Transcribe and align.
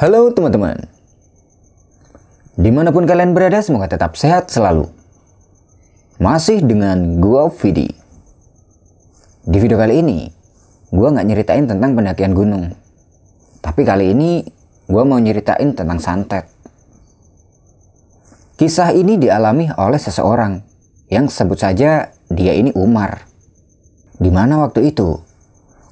Halo 0.00 0.32
teman-teman. 0.32 0.80
Di 2.56 2.72
mana 2.72 2.88
pun 2.88 3.04
kalian 3.04 3.36
berada, 3.36 3.60
semoga 3.60 3.84
tetap 3.84 4.16
sehat 4.16 4.48
selalu. 4.48 4.88
Masih 6.16 6.64
dengan 6.64 7.20
gua 7.20 7.52
Vidi. 7.52 7.92
Di 9.44 9.60
video 9.60 9.76
kali 9.76 10.00
ini, 10.00 10.24
gua 10.88 11.12
nggak 11.12 11.26
nyeritain 11.28 11.68
tentang 11.68 11.92
pendakian 11.92 12.32
gunung. 12.32 12.72
Tapi 13.60 13.84
kali 13.84 14.16
ini, 14.16 14.40
gua 14.88 15.04
mau 15.04 15.20
nyeritain 15.20 15.76
tentang 15.76 16.00
santet. 16.00 16.48
Kisah 18.56 18.96
ini 18.96 19.20
dialami 19.20 19.68
oleh 19.76 20.00
seseorang 20.00 20.64
yang 21.12 21.28
sebut 21.28 21.60
saja 21.60 22.08
dia 22.32 22.56
ini 22.56 22.72
Umar. 22.72 23.28
Di 24.16 24.32
mana 24.32 24.64
waktu 24.64 24.96
itu, 24.96 25.20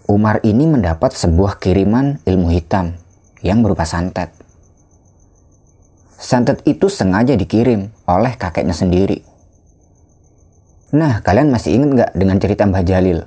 Umar 0.09 0.41
ini 0.49 0.65
mendapat 0.65 1.13
sebuah 1.13 1.61
kiriman 1.61 2.25
ilmu 2.25 2.49
hitam 2.57 3.05
yang 3.49 3.65
berupa 3.65 3.89
santet. 3.89 4.29
Santet 6.21 6.61
itu 6.69 6.93
sengaja 6.93 7.33
dikirim 7.33 7.89
oleh 8.05 8.37
kakeknya 8.37 8.77
sendiri. 8.77 9.25
Nah, 10.93 11.25
kalian 11.25 11.49
masih 11.49 11.81
ingat 11.81 11.89
nggak 11.89 12.11
dengan 12.13 12.37
cerita 12.37 12.69
Mbah 12.69 12.85
Jalil? 12.85 13.25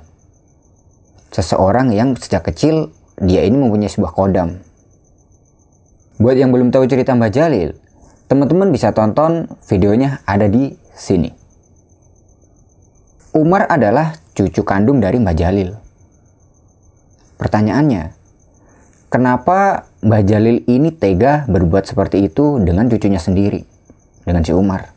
Seseorang 1.33 1.89
yang 1.89 2.13
sejak 2.13 2.45
kecil 2.45 2.93
dia 3.17 3.41
ini 3.41 3.57
mempunyai 3.57 3.89
sebuah 3.89 4.13
kodam. 4.13 4.61
Buat 6.21 6.37
yang 6.37 6.53
belum 6.53 6.69
tahu 6.69 6.85
cerita 6.85 7.17
Mbah 7.17 7.33
Jalil, 7.33 7.73
teman-teman 8.29 8.69
bisa 8.69 8.93
tonton 8.93 9.49
videonya 9.65 10.21
ada 10.29 10.45
di 10.45 10.77
sini. 10.93 11.33
Umar 13.33 13.65
adalah 13.71 14.19
cucu 14.35 14.61
kandung 14.67 14.99
dari 14.99 15.17
Mbah 15.17 15.37
Jalil. 15.37 15.71
Pertanyaannya, 17.39 18.13
kenapa 19.07 19.89
Mbah 20.01 20.25
Jalil 20.25 20.65
ini 20.65 20.89
tega 20.89 21.45
berbuat 21.45 21.85
seperti 21.85 22.25
itu 22.25 22.57
dengan 22.57 22.89
cucunya 22.89 23.21
sendiri, 23.21 23.61
dengan 24.25 24.41
si 24.41 24.49
Umar. 24.49 24.89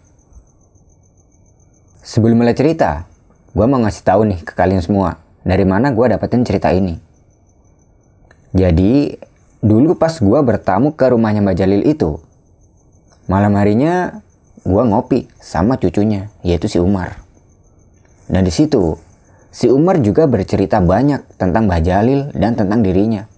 Sebelum 2.00 2.41
mulai 2.41 2.56
cerita, 2.56 3.05
gue 3.52 3.66
mau 3.69 3.84
ngasih 3.84 4.00
tahu 4.00 4.24
nih 4.24 4.41
ke 4.41 4.56
kalian 4.56 4.80
semua, 4.80 5.20
dari 5.44 5.69
mana 5.69 5.92
gue 5.92 6.08
dapetin 6.08 6.41
cerita 6.48 6.72
ini. 6.72 6.96
Jadi, 8.56 9.12
dulu 9.61 9.92
pas 9.92 10.16
gue 10.16 10.41
bertamu 10.41 10.96
ke 10.96 11.12
rumahnya 11.12 11.44
Mbah 11.44 11.52
Jalil 11.52 11.84
itu, 11.84 12.16
malam 13.28 13.61
harinya 13.61 14.24
gue 14.64 14.83
ngopi 14.89 15.28
sama 15.36 15.77
cucunya, 15.77 16.33
yaitu 16.41 16.64
si 16.64 16.80
Umar. 16.80 17.20
Nah 18.33 18.41
di 18.41 18.48
situ, 18.48 18.96
si 19.52 19.68
Umar 19.68 20.00
juga 20.00 20.24
bercerita 20.24 20.80
banyak 20.80 21.36
tentang 21.36 21.68
Mbah 21.68 21.84
Jalil 21.84 22.33
dan 22.33 22.56
tentang 22.56 22.80
dirinya 22.80 23.28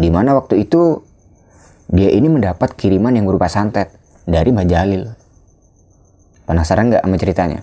di 0.00 0.08
mana 0.08 0.32
waktu 0.32 0.64
itu 0.64 1.04
dia 1.92 2.08
ini 2.08 2.32
mendapat 2.32 2.72
kiriman 2.72 3.12
yang 3.12 3.28
berupa 3.28 3.52
santet 3.52 3.92
dari 4.24 4.48
Mbak 4.48 4.66
Jalil. 4.70 5.02
Penasaran 6.48 6.88
nggak 6.88 7.04
sama 7.04 7.16
ceritanya? 7.20 7.60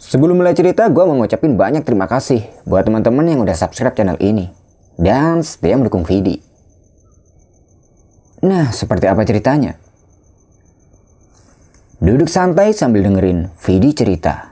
Sebelum 0.00 0.38
mulai 0.38 0.54
cerita, 0.54 0.86
gue 0.86 1.04
mau 1.06 1.18
ngucapin 1.18 1.58
banyak 1.58 1.82
terima 1.82 2.06
kasih 2.06 2.46
buat 2.66 2.86
teman-teman 2.86 3.26
yang 3.26 3.40
udah 3.42 3.54
subscribe 3.58 3.94
channel 3.94 4.18
ini 4.22 4.48
dan 4.98 5.42
setia 5.42 5.74
mendukung 5.78 6.06
Vidi. 6.06 6.40
Nah, 8.40 8.72
seperti 8.72 9.06
apa 9.06 9.22
ceritanya? 9.22 9.76
Duduk 12.00 12.32
santai 12.32 12.72
sambil 12.72 13.04
dengerin 13.04 13.52
Vidi 13.60 13.92
cerita. 13.92 14.49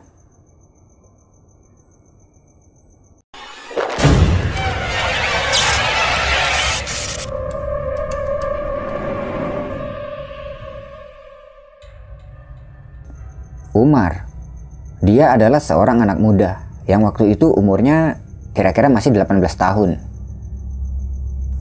Umar. 13.78 14.26
Dia 14.98 15.38
adalah 15.38 15.62
seorang 15.62 16.02
anak 16.02 16.18
muda 16.18 16.66
yang 16.90 17.06
waktu 17.06 17.38
itu 17.38 17.54
umurnya 17.54 18.18
kira-kira 18.50 18.90
masih 18.90 19.14
18 19.14 19.38
tahun. 19.54 20.02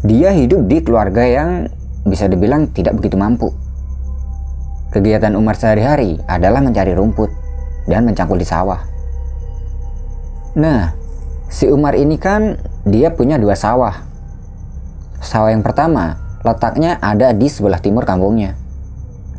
Dia 0.02 0.34
hidup 0.34 0.66
di 0.66 0.82
keluarga 0.82 1.22
yang 1.22 1.70
bisa 2.08 2.26
dibilang 2.26 2.74
tidak 2.74 2.98
begitu 2.98 3.20
mampu. 3.20 3.54
Kegiatan 4.90 5.36
Umar 5.38 5.60
sehari-hari 5.60 6.18
adalah 6.26 6.64
mencari 6.64 6.96
rumput 6.98 7.30
dan 7.86 8.08
mencangkul 8.08 8.40
di 8.40 8.48
sawah. 8.48 8.82
Nah, 10.58 10.96
si 11.52 11.70
Umar 11.70 11.94
ini 11.94 12.18
kan 12.18 12.58
dia 12.88 13.14
punya 13.14 13.38
dua 13.38 13.54
sawah. 13.54 13.94
Sawah 15.22 15.54
yang 15.54 15.62
pertama 15.62 16.18
letaknya 16.42 16.98
ada 17.04 17.36
di 17.36 17.46
sebelah 17.52 17.78
timur 17.78 18.08
kampungnya. 18.08 18.56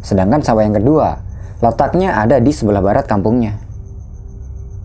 Sedangkan 0.04 0.44
sawah 0.44 0.62
yang 0.62 0.76
kedua 0.76 1.27
Letaknya 1.58 2.14
ada 2.14 2.38
di 2.38 2.54
sebelah 2.54 2.78
barat 2.78 3.10
kampungnya. 3.10 3.58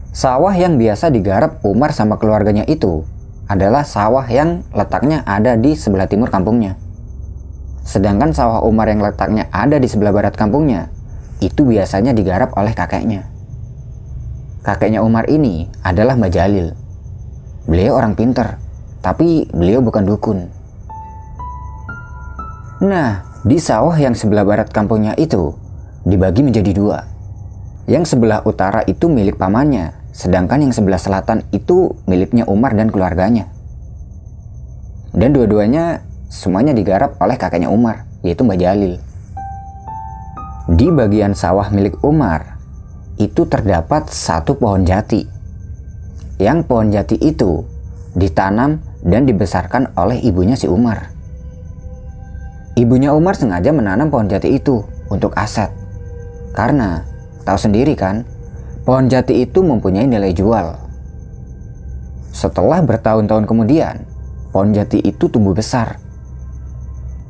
Sawah 0.09 0.53
yang 0.57 0.81
biasa 0.81 1.13
digarap 1.13 1.61
Umar 1.61 1.93
sama 1.93 2.17
keluarganya 2.17 2.65
itu 2.65 3.05
adalah 3.45 3.85
sawah 3.85 4.25
yang 4.25 4.65
letaknya 4.73 5.21
ada 5.25 5.53
di 5.53 5.77
sebelah 5.77 6.09
timur 6.09 6.33
kampungnya. 6.33 6.73
Sedangkan 7.85 8.33
sawah 8.33 8.65
Umar 8.65 8.89
yang 8.89 9.05
letaknya 9.05 9.49
ada 9.53 9.77
di 9.77 9.85
sebelah 9.85 10.09
barat 10.09 10.33
kampungnya 10.33 10.89
itu 11.45 11.61
biasanya 11.61 12.15
digarap 12.15 12.55
oleh 12.57 12.73
kakeknya. 12.73 13.29
Kakeknya 14.65 15.03
Umar 15.05 15.27
ini 15.29 15.69
adalah 15.83 16.17
Mbak 16.17 16.31
Jalil. 16.33 16.71
Beliau 17.69 17.99
orang 17.99 18.15
pinter, 18.15 18.57
tapi 19.03 19.45
beliau 19.51 19.83
bukan 19.83 20.07
dukun. 20.07 20.39
Nah, 22.81 23.27
di 23.43 23.59
sawah 23.59 23.93
yang 23.99 24.15
sebelah 24.15 24.47
barat 24.47 24.71
kampungnya 24.71 25.13
itu 25.19 25.62
dibagi 26.03 26.43
menjadi 26.43 26.71
dua. 26.75 26.99
Yang 27.87 28.15
sebelah 28.15 28.43
utara 28.47 28.83
itu 28.87 29.11
milik 29.11 29.35
pamannya, 29.35 29.91
sedangkan 30.15 30.63
yang 30.63 30.73
sebelah 30.75 30.99
selatan 30.99 31.43
itu 31.51 31.95
miliknya 32.07 32.47
Umar 32.47 32.75
dan 32.75 32.87
keluarganya. 32.87 33.51
Dan 35.11 35.35
dua-duanya 35.35 36.03
semuanya 36.31 36.71
digarap 36.71 37.19
oleh 37.19 37.35
kakeknya 37.35 37.67
Umar, 37.67 38.07
yaitu 38.23 38.47
Mbak 38.47 38.59
Jalil. 38.59 38.93
Di 40.71 40.87
bagian 40.95 41.35
sawah 41.35 41.67
milik 41.75 41.99
Umar, 42.07 42.55
itu 43.19 43.43
terdapat 43.43 44.07
satu 44.07 44.55
pohon 44.55 44.87
jati. 44.87 45.27
Yang 46.39 46.59
pohon 46.65 46.87
jati 46.87 47.19
itu 47.19 47.67
ditanam 48.15 48.79
dan 49.03 49.27
dibesarkan 49.27 49.91
oleh 49.99 50.23
ibunya 50.23 50.55
si 50.55 50.71
Umar. 50.71 51.11
Ibunya 52.73 53.11
Umar 53.11 53.35
sengaja 53.37 53.69
menanam 53.69 54.07
pohon 54.07 54.31
jati 54.31 54.55
itu 54.55 54.81
untuk 55.11 55.35
aset 55.37 55.82
karena 56.53 57.01
tahu 57.43 57.57
sendiri 57.57 57.97
kan, 57.97 58.23
pohon 58.85 59.09
jati 59.09 59.41
itu 59.41 59.65
mempunyai 59.65 60.05
nilai 60.05 60.31
jual. 60.31 60.77
Setelah 62.29 62.85
bertahun-tahun 62.85 63.49
kemudian, 63.49 64.05
pohon 64.53 64.69
jati 64.73 65.01
itu 65.01 65.25
tumbuh 65.27 65.57
besar. 65.57 65.97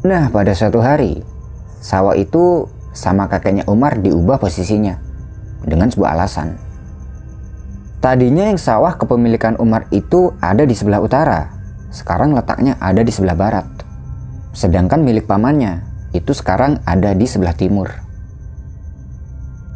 Nah, 0.03 0.27
pada 0.27 0.51
suatu 0.51 0.83
hari, 0.83 1.23
sawah 1.79 2.19
itu 2.19 2.67
sama 2.91 3.31
kakeknya 3.31 3.63
Umar 3.71 4.03
diubah 4.03 4.35
posisinya 4.35 4.99
dengan 5.63 5.87
sebuah 5.87 6.19
alasan. 6.19 6.59
Tadinya 8.03 8.51
yang 8.51 8.59
sawah 8.59 8.99
kepemilikan 8.99 9.55
Umar 9.63 9.87
itu 9.95 10.35
ada 10.43 10.67
di 10.67 10.75
sebelah 10.75 10.99
utara, 10.99 11.55
sekarang 11.87 12.35
letaknya 12.35 12.75
ada 12.83 12.99
di 12.99 13.15
sebelah 13.15 13.39
barat. 13.39 13.63
Sedangkan 14.51 14.99
milik 15.07 15.23
pamannya 15.23 15.87
itu 16.11 16.35
sekarang 16.35 16.83
ada 16.83 17.15
di 17.15 17.23
sebelah 17.23 17.55
timur. 17.55 18.02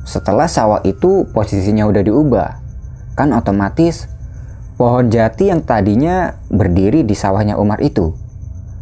Setelah 0.08 0.48
sawah 0.48 0.80
itu 0.88 1.28
posisinya 1.36 1.84
udah 1.84 2.00
diubah, 2.00 2.50
kan 3.20 3.36
otomatis 3.36 4.08
pohon 4.80 5.12
jati 5.12 5.52
yang 5.52 5.60
tadinya 5.68 6.40
berdiri 6.48 7.04
di 7.04 7.12
sawahnya 7.12 7.60
Umar 7.60 7.84
itu, 7.84 8.16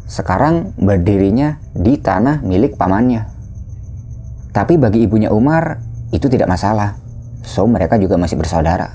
sekarang 0.05 0.77
berdirinya 0.77 1.57
di 1.73 1.97
tanah 1.97 2.45
milik 2.45 2.77
pamannya. 2.77 3.25
Tapi 4.53 4.77
bagi 4.77 5.01
ibunya 5.01 5.33
Umar, 5.33 5.81
itu 6.13 6.29
tidak 6.29 6.45
masalah. 6.45 6.93
So, 7.41 7.65
mereka 7.65 7.97
juga 7.97 8.21
masih 8.21 8.37
bersaudara. 8.37 8.93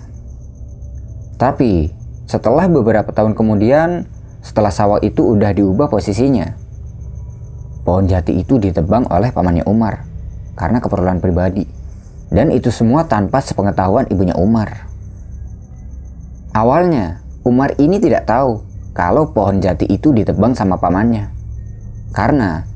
Tapi, 1.35 1.91
setelah 2.31 2.71
beberapa 2.71 3.11
tahun 3.11 3.35
kemudian, 3.35 4.07
setelah 4.39 4.71
sawah 4.71 5.03
itu 5.03 5.35
udah 5.35 5.51
diubah 5.51 5.91
posisinya, 5.91 6.55
pohon 7.83 8.07
jati 8.07 8.39
itu 8.39 8.63
ditebang 8.63 9.11
oleh 9.11 9.35
pamannya 9.35 9.67
Umar 9.67 10.07
karena 10.55 10.79
keperluan 10.79 11.19
pribadi. 11.19 11.80
Dan 12.31 12.55
itu 12.55 12.71
semua 12.71 13.11
tanpa 13.11 13.43
sepengetahuan 13.43 14.07
ibunya 14.07 14.39
Umar. 14.39 14.87
Awalnya, 16.55 17.23
Umar 17.43 17.75
ini 17.79 17.99
tidak 17.99 18.27
tahu 18.27 18.63
kalau 18.95 19.31
pohon 19.31 19.63
jati 19.63 19.87
itu 19.87 20.15
ditebang 20.15 20.55
sama 20.55 20.79
pamannya. 20.79 21.31
Karena 22.11 22.67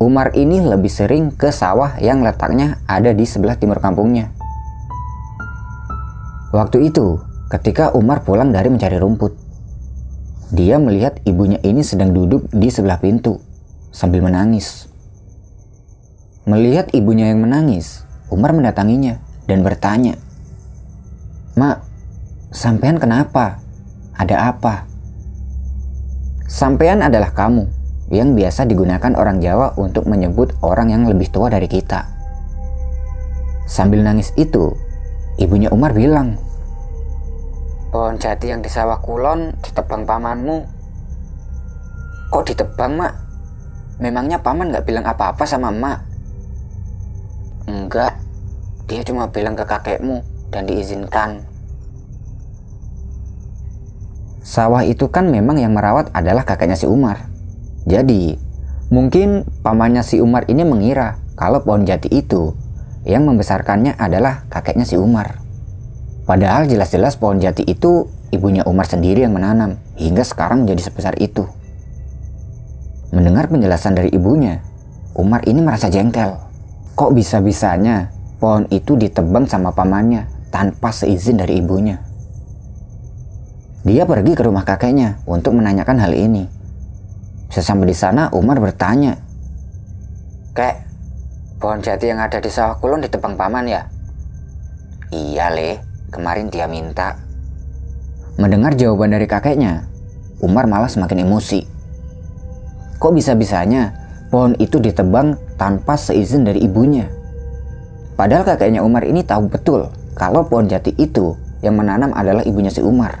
Umar 0.00 0.32
ini 0.32 0.64
lebih 0.64 0.88
sering 0.88 1.34
ke 1.34 1.52
sawah 1.52 1.98
yang 2.00 2.24
letaknya 2.24 2.80
ada 2.88 3.12
di 3.12 3.28
sebelah 3.28 3.58
timur 3.58 3.82
kampungnya. 3.82 4.32
Waktu 6.48 6.88
itu, 6.88 7.20
ketika 7.52 7.92
Umar 7.92 8.24
pulang 8.24 8.48
dari 8.48 8.72
mencari 8.72 8.96
rumput, 8.96 9.36
dia 10.48 10.80
melihat 10.80 11.20
ibunya 11.28 11.60
ini 11.60 11.84
sedang 11.84 12.16
duduk 12.16 12.48
di 12.48 12.72
sebelah 12.72 12.96
pintu 12.96 13.36
sambil 13.92 14.24
menangis. 14.24 14.88
Melihat 16.48 16.88
ibunya 16.96 17.28
yang 17.28 17.44
menangis, 17.44 18.07
Umar 18.28 18.52
mendatanginya 18.52 19.16
dan 19.48 19.64
bertanya, 19.64 20.20
Mak, 21.56 21.80
sampean 22.52 23.00
kenapa? 23.00 23.58
Ada 24.14 24.52
apa? 24.52 24.84
Sampean 26.48 27.00
adalah 27.00 27.32
kamu 27.32 27.68
yang 28.08 28.32
biasa 28.32 28.64
digunakan 28.64 29.12
orang 29.16 29.40
Jawa 29.40 29.76
untuk 29.76 30.08
menyebut 30.08 30.56
orang 30.64 30.92
yang 30.92 31.04
lebih 31.04 31.28
tua 31.28 31.52
dari 31.52 31.68
kita. 31.68 32.08
Sambil 33.68 34.00
nangis 34.00 34.32
itu, 34.36 34.72
ibunya 35.36 35.68
Umar 35.68 35.92
bilang, 35.92 36.40
Pohon 37.88 38.20
jati 38.20 38.52
yang 38.52 38.60
di 38.60 38.68
sawah 38.68 39.00
kulon 39.00 39.56
ditebang 39.64 40.04
pamanmu. 40.04 40.68
Kok 42.28 42.44
ditebang, 42.44 43.00
Mak? 43.00 43.14
Memangnya 44.00 44.40
paman 44.40 44.68
gak 44.72 44.84
bilang 44.84 45.08
apa-apa 45.08 45.48
sama 45.48 45.72
emak? 45.72 46.07
Enggak, 47.68 48.16
dia 48.88 49.04
cuma 49.04 49.28
bilang 49.28 49.52
ke 49.52 49.68
kakekmu 49.68 50.24
dan 50.48 50.64
diizinkan. 50.64 51.44
Sawah 54.40 54.80
itu 54.88 55.12
kan 55.12 55.28
memang 55.28 55.60
yang 55.60 55.76
merawat 55.76 56.08
adalah 56.16 56.48
kakeknya 56.48 56.80
si 56.80 56.88
Umar. 56.88 57.28
Jadi, 57.84 58.40
mungkin 58.88 59.44
pamannya 59.60 60.00
si 60.00 60.16
Umar 60.24 60.48
ini 60.48 60.64
mengira 60.64 61.20
kalau 61.36 61.60
pohon 61.60 61.84
jati 61.84 62.08
itu 62.08 62.56
yang 63.04 63.28
membesarkannya 63.28 64.00
adalah 64.00 64.48
kakeknya 64.48 64.88
si 64.88 64.96
Umar. 64.96 65.44
Padahal 66.24 66.64
jelas-jelas 66.64 67.20
pohon 67.20 67.36
jati 67.36 67.68
itu 67.68 68.08
ibunya 68.32 68.64
Umar 68.64 68.88
sendiri 68.88 69.28
yang 69.28 69.36
menanam 69.36 69.76
hingga 70.00 70.24
sekarang 70.24 70.64
menjadi 70.64 70.88
sebesar 70.88 71.20
itu. 71.20 71.44
Mendengar 73.12 73.52
penjelasan 73.52 73.92
dari 73.92 74.08
ibunya, 74.08 74.64
Umar 75.12 75.44
ini 75.44 75.60
merasa 75.60 75.92
jengkel. 75.92 76.47
Kok 76.98 77.14
bisa-bisanya 77.14 78.10
pohon 78.42 78.66
itu 78.74 78.98
ditebang 78.98 79.46
sama 79.46 79.70
pamannya 79.70 80.26
tanpa 80.50 80.90
seizin 80.90 81.38
dari 81.38 81.62
ibunya? 81.62 82.02
Dia 83.86 84.02
pergi 84.02 84.34
ke 84.34 84.42
rumah 84.42 84.66
kakeknya 84.66 85.22
untuk 85.22 85.54
menanyakan 85.54 86.02
hal 86.02 86.10
ini. 86.10 86.50
Sesampai 87.54 87.86
di 87.86 87.94
sana, 87.94 88.34
Umar 88.34 88.58
bertanya, 88.58 89.14
Kek, 90.58 90.74
pohon 91.62 91.78
jati 91.78 92.10
yang 92.10 92.18
ada 92.18 92.42
di 92.42 92.50
sawah 92.50 92.74
kulon 92.82 93.06
ditebang 93.06 93.38
paman 93.38 93.70
ya? 93.70 93.86
Iya, 95.14 95.54
Le. 95.54 95.78
Kemarin 96.10 96.50
dia 96.50 96.66
minta. 96.66 97.14
Mendengar 98.42 98.74
jawaban 98.74 99.14
dari 99.14 99.30
kakeknya, 99.30 99.86
Umar 100.42 100.66
malah 100.66 100.90
semakin 100.90 101.22
emosi. 101.22 101.62
Kok 102.98 103.14
bisa-bisanya 103.14 103.94
pohon 104.34 104.58
itu 104.58 104.82
ditebang 104.82 105.38
tanpa 105.58 105.98
seizin 105.98 106.46
dari 106.46 106.62
ibunya? 106.62 107.10
Padahal 108.14 108.46
kakeknya 108.46 108.80
Umar 108.80 109.04
ini 109.04 109.26
tahu 109.26 109.50
betul 109.50 109.90
kalau 110.14 110.46
pohon 110.46 110.70
jati 110.70 110.94
itu 110.96 111.34
yang 111.60 111.76
menanam 111.76 112.14
adalah 112.14 112.46
ibunya 112.46 112.70
si 112.70 112.80
Umar. 112.80 113.20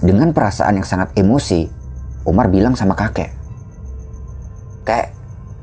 Dengan 0.00 0.30
perasaan 0.30 0.78
yang 0.78 0.86
sangat 0.86 1.12
emosi, 1.18 1.66
Umar 2.24 2.48
bilang 2.48 2.78
sama 2.78 2.96
kakek, 2.96 3.30
Kek, 4.84 5.16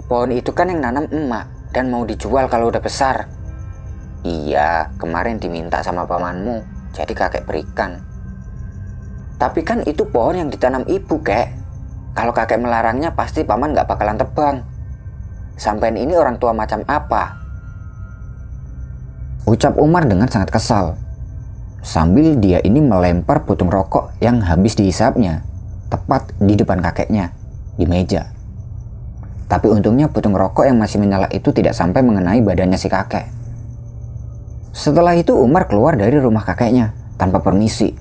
pohon 0.10 0.34
itu 0.34 0.50
kan 0.50 0.66
yang 0.66 0.82
nanam 0.82 1.06
emak 1.14 1.46
dan 1.70 1.94
mau 1.94 2.02
dijual 2.02 2.50
kalau 2.50 2.74
udah 2.74 2.82
besar. 2.82 3.30
Iya, 4.26 4.90
kemarin 4.98 5.38
diminta 5.38 5.86
sama 5.86 6.10
pamanmu, 6.10 6.66
jadi 6.90 7.14
kakek 7.14 7.46
berikan. 7.46 8.02
Tapi 9.38 9.62
kan 9.62 9.86
itu 9.86 10.06
pohon 10.10 10.42
yang 10.42 10.50
ditanam 10.50 10.86
ibu, 10.90 11.22
kek. 11.22 11.54
Kalau 12.18 12.34
kakek 12.34 12.62
melarangnya 12.62 13.14
pasti 13.14 13.46
paman 13.46 13.78
gak 13.78 13.90
bakalan 13.90 14.18
tebang. 14.18 14.56
Sampai 15.62 15.94
ini 15.94 16.18
orang 16.18 16.42
tua 16.42 16.58
macam 16.58 16.82
apa? 16.90 17.38
Ucap 19.46 19.78
Umar 19.78 20.10
dengan 20.10 20.26
sangat 20.26 20.50
kesal 20.50 20.98
sambil 21.86 22.34
dia 22.42 22.62
ini 22.66 22.82
melempar 22.82 23.46
putung 23.46 23.70
rokok 23.70 24.18
yang 24.22 24.42
habis 24.42 24.74
dihisapnya 24.74 25.46
tepat 25.94 26.34
di 26.42 26.58
depan 26.58 26.82
kakeknya 26.82 27.30
di 27.78 27.86
meja. 27.86 28.34
Tapi 29.46 29.70
untungnya 29.70 30.10
putung 30.10 30.34
rokok 30.34 30.66
yang 30.66 30.82
masih 30.82 30.98
menyala 30.98 31.30
itu 31.30 31.54
tidak 31.54 31.78
sampai 31.78 32.02
mengenai 32.02 32.42
badannya 32.42 32.82
si 32.82 32.90
kakek. 32.90 33.30
Setelah 34.74 35.14
itu 35.14 35.38
Umar 35.38 35.70
keluar 35.70 35.94
dari 35.94 36.18
rumah 36.18 36.42
kakeknya 36.42 36.98
tanpa 37.22 37.38
permisi. 37.44 37.94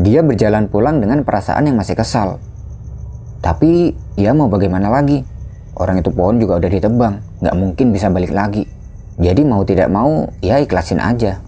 Dia 0.00 0.24
berjalan 0.24 0.72
pulang 0.72 1.04
dengan 1.04 1.20
perasaan 1.20 1.68
yang 1.68 1.76
masih 1.76 2.00
kesal. 2.00 2.40
Tapi 3.44 3.92
ya 4.16 4.32
mau 4.32 4.48
bagaimana 4.48 4.88
lagi? 4.88 5.31
Orang 5.82 5.98
itu 5.98 6.14
pohon 6.14 6.38
juga 6.38 6.62
udah 6.62 6.70
ditebang, 6.70 7.42
nggak 7.42 7.56
mungkin 7.58 7.90
bisa 7.90 8.06
balik 8.06 8.30
lagi. 8.30 8.70
Jadi 9.18 9.42
mau 9.42 9.66
tidak 9.66 9.90
mau 9.90 10.30
ya 10.38 10.62
ikhlasin 10.62 11.02
aja. 11.02 11.42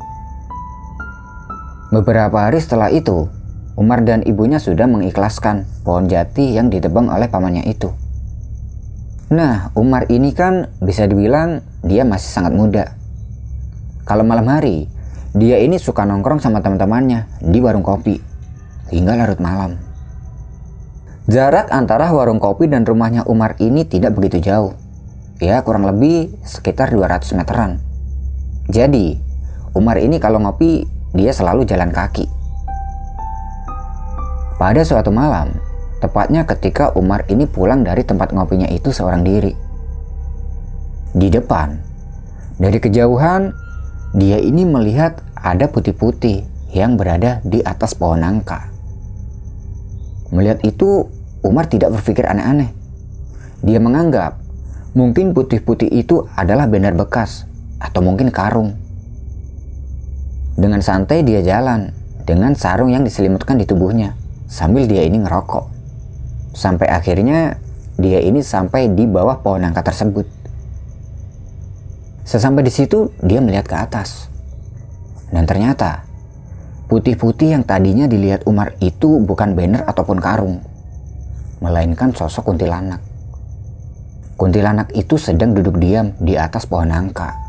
Beberapa 1.95 2.51
hari 2.51 2.59
setelah 2.59 2.91
itu, 2.91 3.31
Umar 3.79 4.03
dan 4.03 4.27
ibunya 4.27 4.59
sudah 4.59 4.91
mengikhlaskan 4.91 5.71
pohon 5.87 6.11
jati 6.11 6.51
yang 6.51 6.67
ditebang 6.67 7.07
oleh 7.15 7.31
pamannya 7.31 7.63
itu. 7.71 7.95
Nah, 9.31 9.71
Umar 9.79 10.11
ini 10.11 10.35
kan 10.35 10.67
bisa 10.83 11.07
dibilang 11.07 11.63
dia 11.87 12.03
masih 12.03 12.35
sangat 12.35 12.59
muda. 12.59 12.85
Kalau 14.03 14.27
malam 14.27 14.51
hari, 14.51 14.91
dia 15.31 15.63
ini 15.63 15.79
suka 15.79 16.03
nongkrong 16.03 16.43
sama 16.43 16.59
teman-temannya 16.59 17.31
di 17.39 17.63
warung 17.63 17.87
kopi 17.87 18.19
hingga 18.91 19.15
larut 19.15 19.39
malam. 19.39 19.79
Jarak 21.25 21.73
antara 21.73 22.13
warung 22.13 22.37
kopi 22.37 22.69
dan 22.69 22.85
rumahnya 22.85 23.25
Umar 23.25 23.57
ini 23.57 23.89
tidak 23.89 24.13
begitu 24.13 24.45
jauh. 24.45 24.77
Ya, 25.41 25.65
kurang 25.65 25.89
lebih 25.89 26.37
sekitar 26.45 26.93
200 26.93 27.33
meteran. 27.33 27.81
Jadi, 28.69 29.17
Umar 29.73 29.97
ini 30.05 30.21
kalau 30.21 30.37
ngopi 30.37 30.85
dia 31.17 31.33
selalu 31.33 31.65
jalan 31.65 31.97
kaki. 31.97 32.29
Pada 34.61 34.85
suatu 34.85 35.09
malam, 35.09 35.57
tepatnya 36.05 36.45
ketika 36.45 36.93
Umar 36.93 37.25
ini 37.33 37.49
pulang 37.49 37.89
dari 37.89 38.05
tempat 38.05 38.37
ngopinya 38.37 38.69
itu 38.69 38.93
seorang 38.93 39.25
diri. 39.25 39.57
Di 41.17 41.33
depan, 41.33 41.73
dari 42.61 42.77
kejauhan, 42.77 43.49
dia 44.13 44.37
ini 44.45 44.69
melihat 44.69 45.25
ada 45.41 45.73
putih-putih 45.73 46.45
yang 46.77 47.01
berada 47.01 47.41
di 47.49 47.65
atas 47.65 47.97
pohon 47.97 48.21
nangka. 48.21 48.74
Melihat 50.35 50.67
itu, 50.67 51.07
Umar 51.47 51.71
tidak 51.71 51.95
berpikir 51.95 52.27
aneh-aneh. 52.27 52.75
Dia 53.63 53.79
menganggap 53.79 54.43
mungkin 54.99 55.31
putih-putih 55.31 55.87
itu 55.95 56.27
adalah 56.35 56.67
benar 56.67 56.99
bekas 56.99 57.47
atau 57.79 58.03
mungkin 58.03 58.35
karung. 58.35 58.75
Dengan 60.59 60.83
santai 60.83 61.23
dia 61.23 61.43
jalan 61.43 61.95
dengan 62.27 62.59
sarung 62.59 62.91
yang 62.91 63.07
diselimutkan 63.07 63.59
di 63.59 63.67
tubuhnya 63.67 64.19
sambil 64.51 64.91
dia 64.91 65.07
ini 65.07 65.23
ngerokok. 65.23 65.71
Sampai 66.55 66.91
akhirnya 66.91 67.59
dia 67.95 68.19
ini 68.23 68.43
sampai 68.43 68.91
di 68.91 69.07
bawah 69.07 69.39
pohon 69.43 69.63
nangka 69.63 69.87
tersebut. 69.87 70.27
Sesampai 72.27 72.67
di 72.67 72.73
situ 72.73 73.11
dia 73.23 73.39
melihat 73.39 73.67
ke 73.67 73.77
atas. 73.77 74.27
Dan 75.31 75.47
ternyata 75.47 76.07
putih-putih 76.87 77.57
yang 77.57 77.65
tadinya 77.65 78.05
dilihat 78.05 78.45
Umar 78.45 78.77
itu 78.79 79.21
bukan 79.23 79.57
banner 79.57 79.83
ataupun 79.89 80.19
karung, 80.21 80.61
melainkan 81.65 82.13
sosok 82.13 82.53
kuntilanak. 82.53 83.01
Kuntilanak 84.35 84.91
itu 84.99 85.15
sedang 85.15 85.55
duduk 85.55 85.79
diam 85.79 86.11
di 86.19 86.35
atas 86.35 86.67
pohon 86.67 86.91
nangka. 86.91 87.45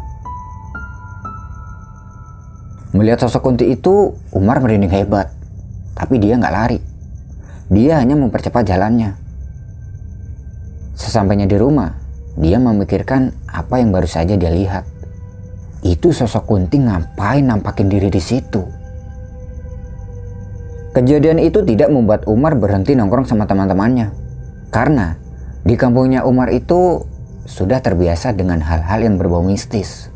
Melihat 2.96 3.28
sosok 3.28 3.52
Kunti 3.52 3.76
itu, 3.76 4.16
Umar 4.32 4.64
merinding 4.64 4.94
hebat. 4.94 5.28
Tapi 6.00 6.16
dia 6.16 6.40
nggak 6.40 6.56
lari. 6.56 6.80
Dia 7.68 8.00
hanya 8.00 8.16
mempercepat 8.16 8.64
jalannya. 8.64 9.20
Sesampainya 10.96 11.44
di 11.44 11.60
rumah, 11.60 11.92
dia 12.40 12.56
memikirkan 12.56 13.36
apa 13.52 13.84
yang 13.84 13.92
baru 13.92 14.08
saja 14.08 14.40
dia 14.40 14.48
lihat. 14.48 14.88
Itu 15.84 16.16
sosok 16.16 16.48
Kunti 16.48 16.80
ngapain 16.80 17.44
nampakin 17.44 17.92
diri 17.92 18.08
di 18.08 18.22
situ? 18.24 18.64
Kejadian 20.96 21.44
itu 21.44 21.60
tidak 21.68 21.92
membuat 21.92 22.24
Umar 22.24 22.56
berhenti 22.56 22.96
nongkrong 22.96 23.28
sama 23.28 23.44
teman-temannya. 23.44 24.16
Karena 24.72 25.20
di 25.68 25.76
kampungnya 25.76 26.24
Umar 26.24 26.56
itu 26.56 27.04
sudah 27.44 27.84
terbiasa 27.84 28.32
dengan 28.32 28.64
hal-hal 28.64 29.04
yang 29.04 29.20
berbau 29.20 29.44
mistis. 29.44 30.08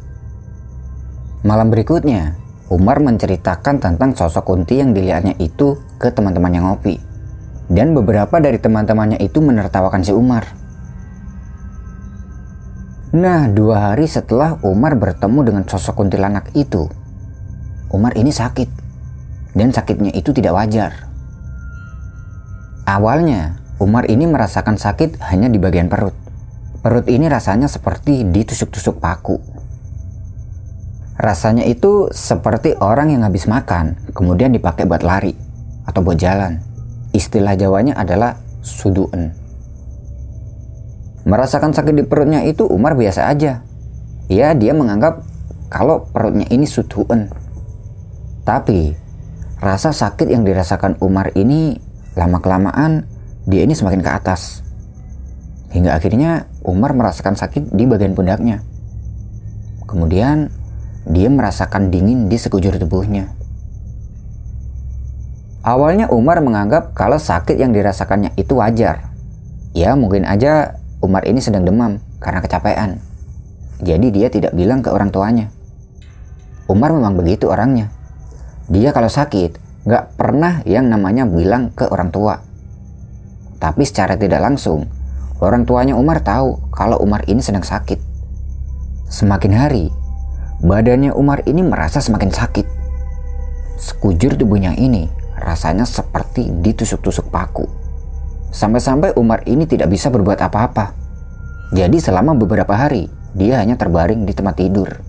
Malam 1.43 1.67
berikutnya, 1.67 2.39
Umar 2.71 3.03
menceritakan 3.03 3.83
tentang 3.83 4.15
sosok 4.15 4.47
Kunti 4.47 4.79
yang 4.79 4.95
dilihatnya 4.95 5.35
itu 5.43 5.83
ke 5.99 6.15
teman-temannya 6.15 6.63
ngopi. 6.63 6.95
Dan 7.67 7.91
beberapa 7.91 8.39
dari 8.39 8.55
teman-temannya 8.55 9.19
itu 9.19 9.43
menertawakan 9.43 9.99
si 9.99 10.15
Umar. 10.15 10.47
Nah, 13.11 13.51
dua 13.51 13.91
hari 13.91 14.07
setelah 14.07 14.55
Umar 14.63 14.95
bertemu 14.95 15.39
dengan 15.43 15.63
sosok 15.67 15.99
kuntilanak 16.01 16.55
itu, 16.55 16.87
Umar 17.91 18.15
ini 18.15 18.31
sakit. 18.31 18.88
Dan 19.53 19.73
sakitnya 19.73 20.13
itu 20.13 20.29
tidak 20.33 20.53
wajar. 20.55 21.09
Awalnya, 22.89 23.61
Umar 23.79 24.09
ini 24.09 24.25
merasakan 24.25 24.75
sakit 24.75 25.21
hanya 25.29 25.47
di 25.47 25.61
bagian 25.61 25.87
perut. 25.87 26.13
Perut 26.79 27.05
ini 27.07 27.27
rasanya 27.27 27.67
seperti 27.67 28.23
ditusuk-tusuk 28.27 28.99
paku. 28.99 29.39
Rasanya 31.19 31.67
itu 31.67 32.07
seperti 32.15 32.79
orang 32.79 33.11
yang 33.11 33.27
habis 33.27 33.43
makan, 33.43 33.99
kemudian 34.15 34.55
dipakai 34.55 34.87
buat 34.87 35.03
lari 35.03 35.35
atau 35.83 35.99
buat 35.99 36.15
jalan. 36.15 36.63
Istilah 37.11 37.59
Jawanya 37.59 37.99
adalah 37.99 38.39
suduen. 38.63 39.35
Merasakan 41.27 41.75
sakit 41.75 41.93
di 41.93 42.03
perutnya 42.07 42.47
itu 42.47 42.63
Umar 42.63 42.95
biasa 42.95 43.27
aja. 43.27 43.59
Ya, 44.31 44.55
dia 44.55 44.71
menganggap 44.71 45.25
kalau 45.67 46.07
perutnya 46.09 46.47
ini 46.47 46.63
suduen. 46.63 47.27
Tapi, 48.47 48.95
rasa 49.59 49.91
sakit 49.91 50.31
yang 50.31 50.47
dirasakan 50.47 50.95
Umar 51.03 51.35
ini 51.35 51.75
lama-kelamaan 52.15 53.03
dia 53.43 53.67
ini 53.67 53.75
semakin 53.75 53.99
ke 53.99 54.11
atas. 54.11 54.63
Hingga 55.69 55.99
akhirnya 55.99 56.49
Umar 56.65 56.95
merasakan 56.95 57.35
sakit 57.35 57.75
di 57.75 57.83
bagian 57.85 58.15
pundaknya. 58.15 58.63
Kemudian 59.85 60.49
dia 61.05 61.29
merasakan 61.29 61.91
dingin 61.91 62.31
di 62.31 62.39
sekujur 62.39 62.73
tubuhnya. 62.79 63.29
Awalnya 65.59 66.07
Umar 66.09 66.39
menganggap 66.39 66.95
kalau 66.95 67.19
sakit 67.19 67.59
yang 67.59 67.75
dirasakannya 67.75 68.33
itu 68.39 68.57
wajar. 68.57 69.11
Ya 69.75 69.93
mungkin 69.93 70.23
aja 70.25 70.79
Umar 71.03 71.27
ini 71.27 71.43
sedang 71.43 71.67
demam 71.67 71.99
karena 72.23 72.39
kecapean. 72.39 73.03
Jadi 73.83 74.07
dia 74.09 74.27
tidak 74.31 74.55
bilang 74.55 74.79
ke 74.79 74.89
orang 74.89 75.11
tuanya. 75.11 75.51
Umar 76.65 76.95
memang 76.95 77.19
begitu 77.19 77.51
orangnya. 77.51 77.91
Dia 78.69 78.93
kalau 78.93 79.09
sakit 79.09 79.57
gak 79.89 80.13
pernah 80.13 80.61
yang 80.69 80.85
namanya 80.93 81.25
bilang 81.25 81.73
ke 81.73 81.89
orang 81.89 82.13
tua. 82.13 82.37
Tapi 83.57 83.81
secara 83.81 84.13
tidak 84.13 84.45
langsung, 84.45 84.85
orang 85.41 85.65
tuanya 85.65 85.97
Umar 85.97 86.21
tahu 86.21 86.69
kalau 86.69 87.01
Umar 87.01 87.25
ini 87.25 87.41
sedang 87.41 87.65
sakit. 87.65 87.97
Semakin 89.09 89.53
hari, 89.57 89.89
badannya 90.61 91.09
Umar 91.17 91.41
ini 91.49 91.65
merasa 91.65 91.97
semakin 91.97 92.29
sakit. 92.29 92.67
Sekujur 93.81 94.37
tubuhnya 94.37 94.77
ini 94.77 95.09
rasanya 95.33 95.89
seperti 95.89 96.53
ditusuk-tusuk 96.61 97.33
paku. 97.33 97.65
Sampai-sampai 98.53 99.17
Umar 99.17 99.41
ini 99.49 99.65
tidak 99.65 99.89
bisa 99.89 100.13
berbuat 100.13 100.37
apa-apa. 100.45 100.93
Jadi 101.73 101.97
selama 101.97 102.37
beberapa 102.37 102.77
hari, 102.77 103.09
dia 103.33 103.57
hanya 103.61 103.81
terbaring 103.81 104.29
di 104.29 104.33
tempat 104.37 104.61
tidur. 104.61 105.08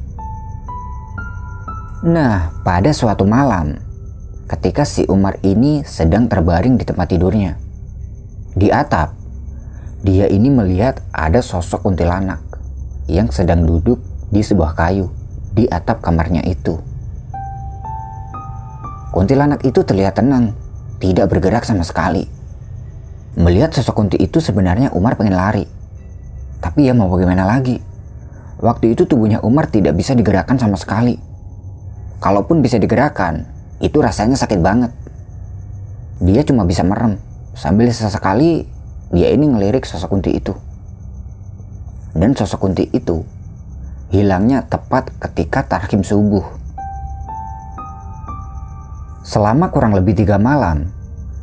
Nah, 2.00 2.49
pada 2.64 2.97
suatu 2.97 3.28
malam, 3.28 3.76
ketika 4.49 4.88
si 4.88 5.04
Umar 5.04 5.37
ini 5.45 5.85
sedang 5.85 6.33
terbaring 6.33 6.80
di 6.80 6.88
tempat 6.88 7.12
tidurnya, 7.12 7.61
di 8.57 8.73
atap, 8.73 9.12
dia 10.00 10.25
ini 10.25 10.49
melihat 10.49 11.04
ada 11.12 11.45
sosok 11.45 11.85
kuntilanak 11.85 12.40
yang 13.04 13.28
sedang 13.28 13.69
duduk 13.69 14.00
di 14.33 14.40
sebuah 14.40 14.73
kayu 14.73 15.12
di 15.52 15.69
atap 15.69 16.00
kamarnya 16.00 16.40
itu. 16.49 16.80
Kuntilanak 19.12 19.61
itu 19.69 19.85
terlihat 19.85 20.16
tenang, 20.16 20.57
tidak 21.04 21.28
bergerak 21.28 21.69
sama 21.69 21.85
sekali. 21.85 22.25
Melihat 23.37 23.76
sosok 23.76 23.92
kunti 23.92 24.16
itu 24.16 24.40
sebenarnya 24.40 24.88
Umar 24.97 25.21
pengen 25.21 25.37
lari. 25.37 25.69
Tapi 26.64 26.88
ya 26.88 26.97
mau 26.97 27.12
bagaimana 27.12 27.45
lagi? 27.45 27.76
Waktu 28.57 28.97
itu 28.97 29.04
tubuhnya 29.04 29.45
Umar 29.45 29.69
tidak 29.69 30.00
bisa 30.00 30.16
digerakkan 30.16 30.57
sama 30.57 30.80
sekali. 30.80 31.28
Kalaupun 32.20 32.60
bisa 32.60 32.76
digerakkan, 32.76 33.48
itu 33.80 33.96
rasanya 33.98 34.36
sakit 34.36 34.60
banget. 34.60 34.92
Dia 36.20 36.44
cuma 36.44 36.68
bisa 36.68 36.84
merem 36.84 37.16
Sambil 37.60 37.90
sesekali 37.90 38.64
dia 39.10 39.28
ini 39.34 39.50
ngelirik 39.50 39.82
sosok 39.82 40.16
kunti 40.16 40.32
itu. 40.32 40.54
Dan 42.14 42.32
sosok 42.32 42.62
kunti 42.62 42.86
itu 42.88 43.20
hilangnya 44.14 44.64
tepat 44.64 45.10
ketika 45.18 45.66
tarhim 45.66 46.00
subuh. 46.00 46.42
Selama 49.26 49.68
kurang 49.70 49.92
lebih 49.92 50.16
tiga 50.16 50.40
malam, 50.40 50.88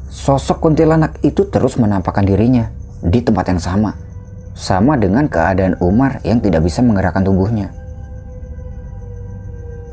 sosok 0.10 0.58
kuntilanak 0.64 1.22
itu 1.24 1.46
terus 1.48 1.78
menampakkan 1.78 2.26
dirinya 2.26 2.72
di 3.04 3.22
tempat 3.22 3.54
yang 3.54 3.62
sama. 3.62 3.94
Sama 4.58 4.98
dengan 4.98 5.30
keadaan 5.30 5.78
Umar 5.78 6.18
yang 6.26 6.42
tidak 6.42 6.66
bisa 6.66 6.82
menggerakkan 6.82 7.22
tubuhnya. 7.22 7.70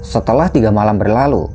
Setelah 0.05 0.53
tiga 0.53 0.69
malam 0.69 1.01
berlalu, 1.01 1.49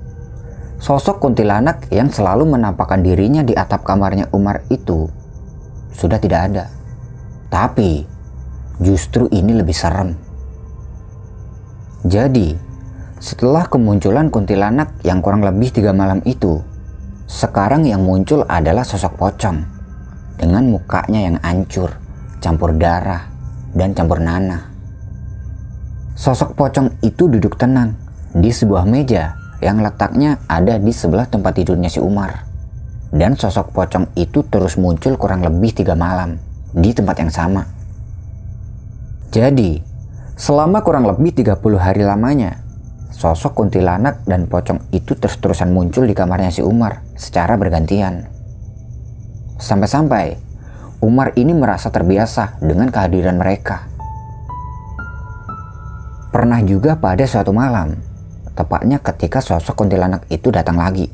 Sosok 0.80 1.20
kuntilanak 1.20 1.92
yang 1.92 2.08
selalu 2.08 2.56
menampakkan 2.56 3.04
dirinya 3.04 3.44
di 3.44 3.52
atap 3.52 3.84
kamarnya 3.84 4.32
Umar 4.32 4.64
itu 4.72 5.12
sudah 5.92 6.16
tidak 6.24 6.48
ada. 6.48 6.66
Tapi 7.52 8.08
justru 8.80 9.28
ini 9.28 9.60
lebih 9.60 9.76
serem. 9.76 10.16
Jadi, 12.08 12.56
setelah 13.20 13.68
kemunculan 13.68 14.32
kuntilanak 14.32 15.04
yang 15.04 15.20
kurang 15.20 15.44
lebih 15.44 15.68
tiga 15.68 15.92
malam 15.92 16.24
itu, 16.24 16.64
sekarang 17.28 17.84
yang 17.84 18.00
muncul 18.00 18.48
adalah 18.48 18.88
sosok 18.88 19.20
pocong 19.20 19.60
dengan 20.40 20.64
mukanya 20.64 21.28
yang 21.28 21.36
hancur, 21.44 21.92
campur 22.40 22.72
darah, 22.80 23.28
dan 23.76 23.92
campur 23.92 24.24
nanah. 24.24 24.72
Sosok 26.16 26.56
pocong 26.56 27.04
itu 27.04 27.28
duduk 27.28 27.60
tenang 27.60 28.09
di 28.34 28.54
sebuah 28.54 28.86
meja 28.86 29.38
yang 29.60 29.84
letaknya 29.84 30.40
ada 30.48 30.80
di 30.80 30.94
sebelah 30.94 31.28
tempat 31.28 31.58
tidurnya 31.60 31.92
si 31.92 32.00
Umar. 32.00 32.48
Dan 33.10 33.34
sosok 33.34 33.74
pocong 33.74 34.14
itu 34.14 34.46
terus 34.46 34.78
muncul 34.78 35.18
kurang 35.18 35.42
lebih 35.42 35.74
tiga 35.74 35.98
malam 35.98 36.38
di 36.70 36.94
tempat 36.94 37.18
yang 37.18 37.34
sama. 37.34 37.66
Jadi, 39.34 39.82
selama 40.38 40.86
kurang 40.86 41.10
lebih 41.10 41.34
30 41.34 41.58
hari 41.82 42.06
lamanya, 42.06 42.62
sosok 43.10 43.58
kuntilanak 43.58 44.22
dan 44.30 44.46
pocong 44.46 44.90
itu 44.94 45.18
terus-terusan 45.18 45.74
muncul 45.74 46.06
di 46.06 46.14
kamarnya 46.14 46.54
si 46.54 46.62
Umar 46.62 47.02
secara 47.18 47.58
bergantian. 47.58 48.30
Sampai-sampai, 49.58 50.38
Umar 51.02 51.34
ini 51.36 51.52
merasa 51.52 51.90
terbiasa 51.90 52.62
dengan 52.62 52.94
kehadiran 52.94 53.42
mereka. 53.42 53.90
Pernah 56.30 56.62
juga 56.62 56.94
pada 56.96 57.26
suatu 57.26 57.50
malam, 57.52 58.09
Tepatnya 58.60 59.00
ketika 59.00 59.40
sosok 59.40 59.80
kuntilanak 59.88 60.28
itu 60.28 60.52
datang 60.52 60.76
lagi. 60.76 61.08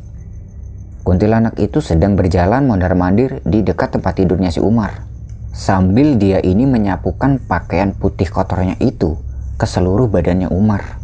Kuntilanak 1.06 1.62
itu 1.62 1.78
sedang 1.78 2.18
berjalan 2.18 2.66
mondar-mandir 2.66 3.38
di 3.46 3.62
dekat 3.62 3.94
tempat 3.94 4.18
tidurnya 4.18 4.50
si 4.50 4.58
Umar. 4.58 5.06
Sambil 5.54 6.18
dia 6.18 6.42
ini 6.42 6.66
menyapukan 6.66 7.38
pakaian 7.46 7.94
putih 7.94 8.34
kotornya 8.34 8.82
itu 8.82 9.22
ke 9.62 9.70
seluruh 9.70 10.10
badannya 10.10 10.50
Umar. 10.50 10.98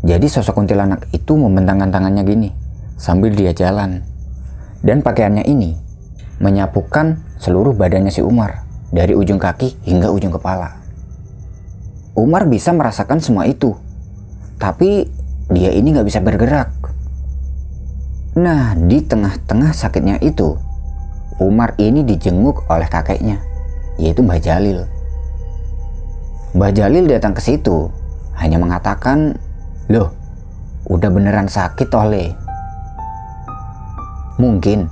Jadi 0.00 0.32
sosok 0.32 0.64
kuntilanak 0.64 1.04
itu 1.12 1.36
membentangkan 1.36 1.92
tangannya 1.92 2.24
gini 2.24 2.48
sambil 2.96 3.36
dia 3.36 3.52
jalan. 3.52 4.00
Dan 4.80 5.04
pakaiannya 5.04 5.44
ini 5.44 5.76
menyapukan 6.40 7.20
seluruh 7.36 7.76
badannya 7.76 8.08
si 8.08 8.24
Umar 8.24 8.64
dari 8.88 9.12
ujung 9.12 9.36
kaki 9.36 9.84
hingga 9.84 10.08
ujung 10.08 10.32
kepala. 10.32 10.80
Umar 12.16 12.48
bisa 12.48 12.72
merasakan 12.72 13.20
semua 13.20 13.44
itu 13.44 13.76
tapi 14.56 15.08
dia 15.52 15.70
ini 15.72 15.92
nggak 15.92 16.08
bisa 16.08 16.20
bergerak. 16.24 16.72
Nah, 18.32 18.72
di 18.72 19.04
tengah-tengah 19.04 19.76
sakitnya 19.76 20.16
itu, 20.24 20.56
Umar 21.36 21.76
ini 21.76 22.00
dijenguk 22.00 22.64
oleh 22.72 22.88
kakeknya, 22.88 23.36
yaitu 24.00 24.24
Mbah 24.24 24.40
Jalil. 24.40 24.88
Mbah 26.56 26.72
Jalil 26.72 27.04
datang 27.04 27.36
ke 27.36 27.44
situ, 27.44 27.92
hanya 28.40 28.56
mengatakan, 28.56 29.36
Loh, 29.92 30.16
udah 30.88 31.12
beneran 31.12 31.52
sakit 31.52 31.92
oleh. 31.92 32.32
Mungkin 34.40 34.88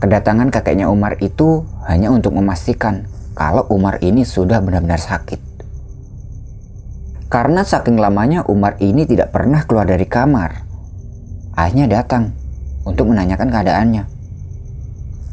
kedatangan 0.00 0.48
kakeknya 0.48 0.88
Umar 0.88 1.20
itu 1.20 1.68
hanya 1.84 2.08
untuk 2.08 2.32
memastikan 2.32 3.04
kalau 3.36 3.68
Umar 3.68 4.00
ini 4.00 4.24
sudah 4.24 4.64
benar-benar 4.64 4.96
sakit. 4.96 5.51
Karena 7.32 7.64
saking 7.64 7.96
lamanya 7.96 8.44
Umar 8.44 8.76
ini 8.76 9.08
tidak 9.08 9.32
pernah 9.32 9.64
keluar 9.64 9.88
dari 9.88 10.04
kamar. 10.04 10.68
Ayahnya 11.56 11.88
datang 11.88 12.36
untuk 12.84 13.08
menanyakan 13.08 13.48
keadaannya. 13.48 14.04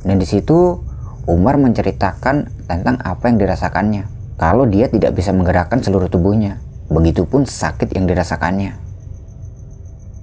Dan 0.07 0.15
di 0.15 0.23
situ 0.23 0.79
Umar 1.27 1.59
menceritakan 1.59 2.65
tentang 2.71 3.03
apa 3.03 3.27
yang 3.27 3.35
dirasakannya. 3.43 4.07
Kalau 4.39 4.63
dia 4.63 4.87
tidak 4.87 5.11
bisa 5.11 5.35
menggerakkan 5.35 5.83
seluruh 5.83 6.07
tubuhnya, 6.07 6.63
begitupun 6.87 7.43
sakit 7.43 7.91
yang 7.91 8.07
dirasakannya. 8.07 8.79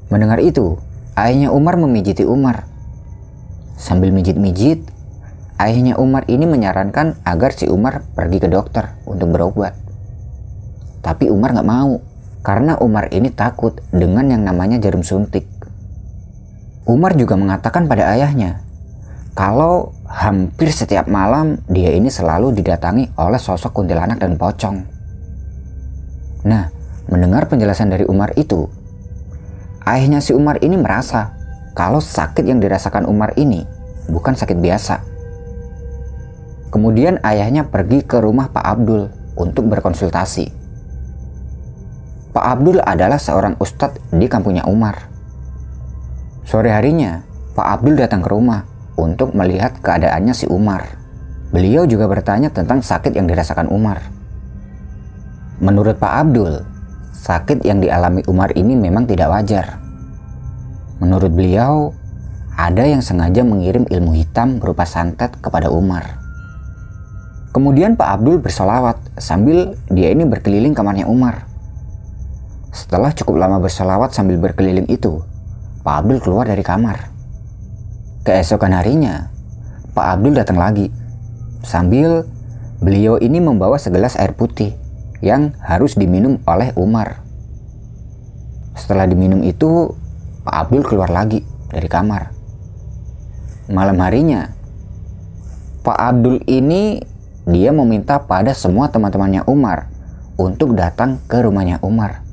Mendengar 0.09 0.41
itu, 0.41 0.81
ayahnya 1.13 1.53
Umar 1.53 1.77
memijiti 1.77 2.25
Umar. 2.25 2.65
Sambil 3.77 4.17
mijit-mijit, 4.17 4.81
ayahnya 5.61 6.01
Umar 6.01 6.25
ini 6.33 6.49
menyarankan 6.49 7.21
agar 7.21 7.53
si 7.53 7.69
Umar 7.69 8.01
pergi 8.17 8.41
ke 8.41 8.49
dokter 8.49 8.97
untuk 9.05 9.29
berobat. 9.29 9.86
Tapi 11.07 11.31
Umar 11.31 11.55
nggak 11.55 11.71
mau 11.71 12.03
karena 12.43 12.75
Umar 12.83 13.07
ini 13.15 13.31
takut 13.31 13.79
dengan 13.95 14.27
yang 14.27 14.43
namanya 14.43 14.83
jarum 14.83 15.07
suntik. 15.07 15.47
Umar 16.83 17.15
juga 17.15 17.39
mengatakan 17.39 17.87
pada 17.87 18.11
ayahnya 18.11 18.67
kalau 19.39 19.95
hampir 20.11 20.75
setiap 20.75 21.07
malam 21.07 21.63
dia 21.71 21.95
ini 21.95 22.11
selalu 22.11 22.51
didatangi 22.59 23.15
oleh 23.15 23.39
sosok 23.39 23.71
kuntilanak 23.71 24.19
dan 24.19 24.35
pocong. 24.35 24.83
Nah, 26.47 26.71
mendengar 27.07 27.47
penjelasan 27.47 27.91
dari 27.91 28.09
Umar 28.09 28.35
itu, 28.35 28.67
ayahnya 29.87 30.19
si 30.19 30.35
Umar 30.35 30.59
ini 30.59 30.75
merasa 30.75 31.37
kalau 31.77 32.01
sakit 32.01 32.49
yang 32.49 32.59
dirasakan 32.59 33.05
Umar 33.05 33.37
ini 33.37 33.63
bukan 34.09 34.33
sakit 34.33 34.57
biasa. 34.57 35.05
Kemudian 36.73 37.21
ayahnya 37.21 37.69
pergi 37.69 38.03
ke 38.03 38.17
rumah 38.19 38.49
Pak 38.49 38.65
Abdul 38.65 39.13
untuk 39.37 39.69
berkonsultasi. 39.69 40.56
Pak 42.37 42.45
Abdul 42.45 42.85
adalah 42.85 43.17
seorang 43.17 43.57
ustadz 43.57 44.13
di 44.13 44.29
kampungnya 44.29 44.69
Umar. 44.69 45.09
Sore 46.45 46.69
harinya, 46.69 47.25
Pak 47.57 47.81
Abdul 47.81 47.97
datang 47.97 48.21
ke 48.21 48.29
rumah 48.29 48.61
untuk 49.01 49.33
melihat 49.33 49.81
keadaannya 49.81 50.37
si 50.37 50.45
Umar. 50.45 50.85
Beliau 51.49 51.89
juga 51.89 52.05
bertanya 52.05 52.53
tentang 52.53 52.85
sakit 52.85 53.17
yang 53.17 53.25
dirasakan 53.25 53.73
Umar. 53.73 54.05
Menurut 55.65 55.97
Pak 55.97 56.13
Abdul, 56.13 56.61
sakit 57.17 57.65
yang 57.65 57.81
dialami 57.81 58.21
Umar 58.29 58.53
ini 58.53 58.77
memang 58.77 59.09
tidak 59.09 59.33
wajar. 59.33 59.81
Menurut 61.01 61.33
beliau, 61.33 61.97
ada 62.53 62.85
yang 62.85 63.01
sengaja 63.01 63.49
mengirim 63.49 63.89
ilmu 63.89 64.13
hitam 64.13 64.61
berupa 64.61 64.85
santet 64.85 65.33
kepada 65.41 65.73
Umar. 65.73 66.21
Kemudian 67.57 67.97
Pak 67.97 68.21
Abdul 68.21 68.45
bersolawat 68.45 69.01
sambil 69.17 69.73
dia 69.89 70.13
ini 70.13 70.29
berkeliling 70.29 70.77
kamarnya 70.77 71.09
Umar. 71.09 71.56
Setelah 72.77 73.09
cukup 73.17 73.41
lama 73.41 73.57
bersolawat 73.57 74.13
sambil 74.13 74.37
berkeliling 74.37 74.85
itu, 74.93 75.25
Pak 75.81 76.05
Abdul 76.05 76.21
keluar 76.21 76.45
dari 76.45 76.61
kamar. 76.61 77.09
Keesokan 78.21 78.77
harinya, 78.77 79.33
Pak 79.97 80.21
Abdul 80.21 80.37
datang 80.37 80.61
lagi. 80.61 80.93
Sambil 81.65 82.29
beliau 82.85 83.17
ini 83.17 83.41
membawa 83.41 83.81
segelas 83.81 84.21
air 84.21 84.37
putih 84.37 84.77
yang 85.25 85.57
harus 85.65 85.97
diminum 85.97 86.37
oleh 86.45 86.77
Umar. 86.77 87.25
Setelah 88.77 89.09
diminum 89.09 89.41
itu, 89.41 89.97
Pak 90.45 90.69
Abdul 90.69 90.85
keluar 90.85 91.09
lagi 91.09 91.49
dari 91.73 91.89
kamar. 91.89 92.29
Malam 93.73 93.97
harinya, 94.05 94.53
Pak 95.81 95.97
Abdul 95.97 96.45
ini 96.45 97.01
dia 97.49 97.73
meminta 97.73 98.21
pada 98.21 98.53
semua 98.53 98.93
teman-temannya 98.93 99.49
Umar 99.49 99.89
untuk 100.37 100.77
datang 100.77 101.25
ke 101.25 101.41
rumahnya 101.41 101.81
Umar 101.81 102.26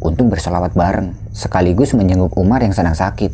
untuk 0.00 0.32
berselawat 0.32 0.72
bareng 0.72 1.12
sekaligus 1.30 1.92
menjenguk 1.92 2.34
Umar 2.40 2.64
yang 2.64 2.72
sedang 2.72 2.96
sakit. 2.96 3.32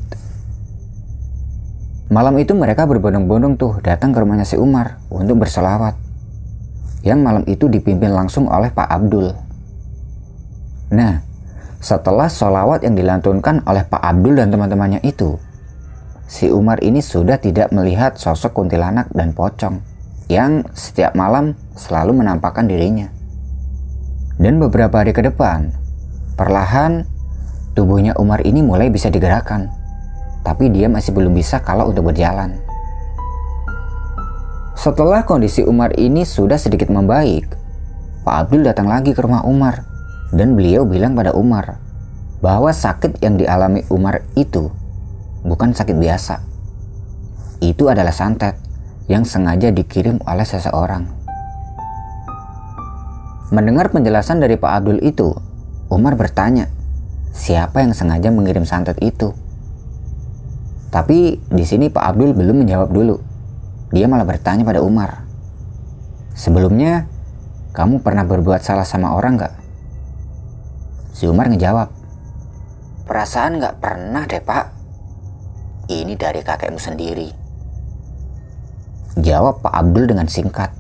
Malam 2.07 2.39
itu 2.39 2.55
mereka 2.55 2.87
berbondong-bondong 2.87 3.59
tuh 3.59 3.83
datang 3.83 4.15
ke 4.15 4.23
rumahnya 4.23 4.47
si 4.47 4.55
Umar 4.55 5.03
untuk 5.11 5.43
berselawat. 5.43 5.99
Yang 7.03 7.19
malam 7.23 7.45
itu 7.47 7.67
dipimpin 7.67 8.15
langsung 8.15 8.47
oleh 8.47 8.71
Pak 8.71 8.87
Abdul. 8.87 9.35
Nah, 10.95 11.23
setelah 11.83 12.31
solawat 12.31 12.87
yang 12.87 12.95
dilantunkan 12.95 13.63
oleh 13.67 13.83
Pak 13.87 14.03
Abdul 14.03 14.39
dan 14.39 14.55
teman-temannya 14.55 15.03
itu, 15.03 15.39
si 16.31 16.51
Umar 16.51 16.83
ini 16.83 17.03
sudah 17.03 17.39
tidak 17.39 17.75
melihat 17.75 18.19
sosok 18.19 18.55
kuntilanak 18.55 19.11
dan 19.15 19.35
pocong 19.35 19.83
yang 20.27 20.67
setiap 20.75 21.15
malam 21.15 21.55
selalu 21.79 22.23
menampakkan 22.23 22.67
dirinya. 22.67 23.11
Dan 24.39 24.59
beberapa 24.59 25.03
hari 25.03 25.15
ke 25.15 25.23
depan, 25.27 25.86
perlahan 26.37 27.09
tubuhnya 27.73 28.13
Umar 28.21 28.45
ini 28.45 28.61
mulai 28.61 28.93
bisa 28.93 29.09
digerakkan, 29.09 29.73
tapi 30.45 30.69
dia 30.69 30.87
masih 30.87 31.17
belum 31.17 31.33
bisa 31.33 31.65
kalau 31.65 31.89
untuk 31.91 32.13
berjalan. 32.13 32.61
Setelah 34.77 35.25
kondisi 35.25 35.65
Umar 35.65 35.97
ini 35.97 36.23
sudah 36.23 36.61
sedikit 36.61 36.93
membaik, 36.93 37.49
Pak 38.23 38.47
Abdul 38.47 38.63
datang 38.63 38.87
lagi 38.87 39.17
ke 39.17 39.21
rumah 39.25 39.43
Umar 39.49 39.83
dan 40.31 40.55
beliau 40.55 40.85
bilang 40.85 41.17
pada 41.17 41.33
Umar 41.33 41.81
bahwa 42.45 42.69
sakit 42.71 43.25
yang 43.25 43.41
dialami 43.41 43.83
Umar 43.89 44.23
itu 44.37 44.69
bukan 45.43 45.73
sakit 45.73 45.97
biasa. 45.97 46.45
Itu 47.65 47.89
adalah 47.89 48.13
santet 48.13 48.61
yang 49.09 49.25
sengaja 49.25 49.73
dikirim 49.73 50.21
oleh 50.27 50.45
seseorang. 50.45 51.09
Mendengar 53.55 53.95
penjelasan 53.95 54.43
dari 54.43 54.59
Pak 54.59 54.71
Abdul 54.83 54.99
itu, 55.07 55.31
Umar 55.87 56.19
bertanya, 56.19 56.67
siapa 57.31 57.79
yang 57.79 57.95
sengaja 57.95 58.35
mengirim 58.35 58.67
santet 58.67 58.99
itu? 58.99 59.31
Tapi 60.91 61.39
di 61.47 61.65
sini 61.67 61.87
Pak 61.87 62.03
Abdul 62.03 62.35
belum 62.35 62.67
menjawab 62.67 62.91
dulu. 62.91 63.17
Dia 63.95 64.11
malah 64.11 64.27
bertanya 64.27 64.67
pada 64.67 64.83
Umar. 64.83 65.23
Sebelumnya, 66.35 67.07
kamu 67.71 68.03
pernah 68.03 68.27
berbuat 68.27 68.67
salah 68.67 68.83
sama 68.83 69.15
orang 69.15 69.39
gak? 69.39 69.55
Si 71.15 71.31
Umar 71.31 71.47
ngejawab, 71.49 71.89
Perasaan 73.07 73.63
gak 73.63 73.79
pernah 73.79 74.27
deh 74.27 74.43
pak. 74.43 74.75
Ini 75.87 76.19
dari 76.19 76.43
kakekmu 76.43 76.83
sendiri. 76.83 77.31
Jawab 79.15 79.63
Pak 79.63 79.71
Abdul 79.71 80.11
dengan 80.11 80.27
singkat. 80.27 80.75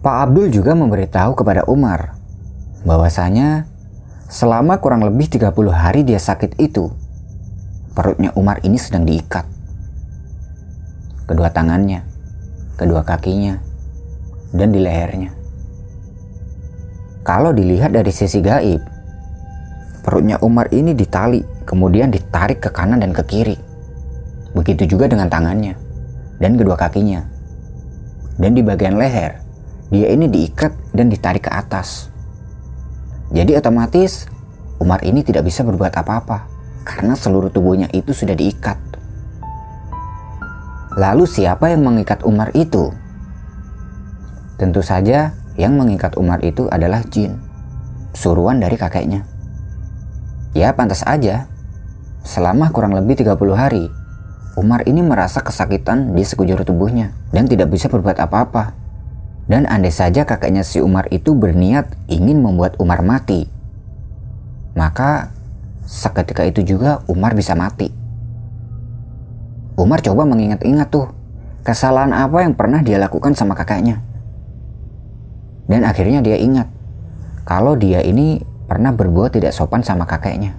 Pak 0.00 0.16
Abdul 0.24 0.48
juga 0.48 0.72
memberitahu 0.72 1.36
kepada 1.36 1.68
Umar 1.68 2.17
bahwasanya 2.86 3.66
selama 4.28 4.78
kurang 4.78 5.02
lebih 5.02 5.26
30 5.30 5.54
hari 5.72 6.04
dia 6.04 6.20
sakit 6.20 6.60
itu, 6.60 6.92
perutnya 7.96 8.30
Umar 8.38 8.62
ini 8.62 8.78
sedang 8.78 9.08
diikat. 9.08 9.46
Kedua 11.26 11.50
tangannya, 11.50 12.04
kedua 12.78 13.02
kakinya, 13.02 13.58
dan 14.54 14.70
di 14.70 14.80
lehernya. 14.80 15.34
Kalau 17.26 17.52
dilihat 17.52 17.92
dari 17.92 18.08
sisi 18.08 18.40
gaib, 18.40 18.80
perutnya 20.00 20.40
Umar 20.40 20.72
ini 20.72 20.96
ditali, 20.96 21.44
kemudian 21.68 22.08
ditarik 22.08 22.64
ke 22.64 22.72
kanan 22.72 23.04
dan 23.04 23.12
ke 23.12 23.20
kiri. 23.28 23.58
Begitu 24.56 24.96
juga 24.96 25.12
dengan 25.12 25.28
tangannya 25.28 25.76
dan 26.40 26.56
kedua 26.56 26.78
kakinya. 26.78 27.26
Dan 28.38 28.54
di 28.54 28.62
bagian 28.62 28.96
leher, 28.96 29.42
dia 29.90 30.08
ini 30.14 30.30
diikat 30.30 30.94
dan 30.94 31.10
ditarik 31.10 31.44
ke 31.44 31.52
atas. 31.52 32.08
Jadi 33.38 33.54
otomatis 33.54 34.26
Umar 34.82 34.98
ini 35.06 35.22
tidak 35.22 35.46
bisa 35.46 35.62
berbuat 35.62 35.94
apa-apa 35.94 36.50
karena 36.82 37.14
seluruh 37.14 37.54
tubuhnya 37.54 37.86
itu 37.94 38.10
sudah 38.10 38.34
diikat. 38.34 38.74
Lalu 40.98 41.22
siapa 41.22 41.70
yang 41.70 41.86
mengikat 41.86 42.26
Umar 42.26 42.50
itu? 42.58 42.90
Tentu 44.58 44.82
saja 44.82 45.38
yang 45.54 45.78
mengikat 45.78 46.18
Umar 46.18 46.42
itu 46.42 46.66
adalah 46.66 47.06
jin, 47.06 47.38
suruhan 48.10 48.58
dari 48.58 48.74
kakeknya. 48.74 49.22
Ya 50.58 50.74
pantas 50.74 51.06
aja, 51.06 51.46
selama 52.26 52.74
kurang 52.74 52.98
lebih 52.98 53.22
30 53.22 53.38
hari, 53.54 53.86
Umar 54.58 54.82
ini 54.90 54.98
merasa 54.98 55.46
kesakitan 55.46 56.10
di 56.18 56.26
sekujur 56.26 56.58
tubuhnya 56.66 57.14
dan 57.30 57.46
tidak 57.46 57.70
bisa 57.70 57.86
berbuat 57.86 58.18
apa-apa. 58.18 58.87
Dan 59.48 59.64
andai 59.64 59.88
saja 59.88 60.28
kakaknya 60.28 60.60
si 60.60 60.84
Umar 60.84 61.08
itu 61.08 61.32
berniat 61.32 61.96
ingin 62.12 62.44
membuat 62.44 62.76
Umar 62.76 63.00
mati, 63.00 63.48
maka 64.76 65.32
seketika 65.88 66.44
itu 66.44 66.60
juga 66.60 67.00
Umar 67.08 67.32
bisa 67.32 67.56
mati. 67.56 67.88
Umar 69.80 70.04
coba 70.04 70.28
mengingat-ingat 70.28 70.92
tuh 70.92 71.08
kesalahan 71.64 72.12
apa 72.12 72.44
yang 72.44 72.52
pernah 72.52 72.84
dia 72.84 73.00
lakukan 73.00 73.32
sama 73.32 73.56
kakaknya. 73.56 74.04
Dan 75.64 75.88
akhirnya 75.88 76.20
dia 76.20 76.36
ingat 76.36 76.68
kalau 77.48 77.72
dia 77.72 78.04
ini 78.04 78.44
pernah 78.68 78.92
berbuat 78.92 79.32
tidak 79.32 79.56
sopan 79.56 79.80
sama 79.80 80.04
kakeknya. 80.04 80.52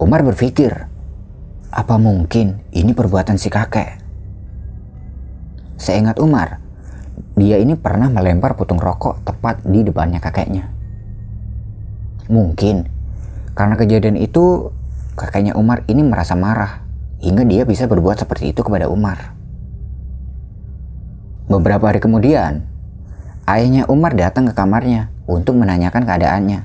Umar 0.00 0.24
berpikir, 0.24 0.88
apa 1.68 2.00
mungkin 2.00 2.64
ini 2.72 2.96
perbuatan 2.96 3.36
si 3.36 3.52
kakek? 3.52 4.00
Seingat 5.76 6.16
Umar, 6.16 6.61
dia 7.32 7.56
ini 7.56 7.78
pernah 7.78 8.12
melempar 8.12 8.52
putung 8.56 8.76
rokok 8.76 9.24
tepat 9.24 9.64
di 9.64 9.80
depannya 9.80 10.20
kakeknya. 10.20 10.68
Mungkin 12.28 12.84
karena 13.56 13.74
kejadian 13.76 14.16
itu 14.20 14.72
kakeknya 15.16 15.56
Umar 15.56 15.84
ini 15.88 16.04
merasa 16.04 16.36
marah 16.36 16.84
hingga 17.20 17.44
dia 17.44 17.62
bisa 17.64 17.88
berbuat 17.88 18.20
seperti 18.20 18.52
itu 18.52 18.60
kepada 18.60 18.88
Umar. 18.88 19.32
Beberapa 21.48 21.92
hari 21.92 22.00
kemudian, 22.00 22.64
ayahnya 23.44 23.84
Umar 23.88 24.16
datang 24.16 24.48
ke 24.48 24.54
kamarnya 24.56 25.12
untuk 25.28 25.56
menanyakan 25.60 26.08
keadaannya. 26.08 26.64